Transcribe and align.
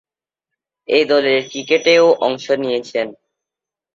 এ-দলের 0.89 1.39
ক্রিকেটেও 1.49 2.05
অংশ 2.21 2.45
নিয়েছেন। 2.61 3.07